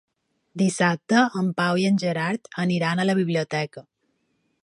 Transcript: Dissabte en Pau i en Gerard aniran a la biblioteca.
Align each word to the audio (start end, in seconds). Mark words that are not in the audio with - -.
Dissabte 0.61 1.19
en 1.41 1.51
Pau 1.59 1.81
i 1.83 1.85
en 1.91 2.01
Gerard 2.05 2.49
aniran 2.65 3.03
a 3.03 3.07
la 3.09 3.17
biblioteca. 3.23 3.87